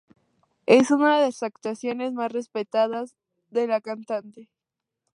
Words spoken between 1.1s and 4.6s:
de las actuaciones más respetadas de la cantante.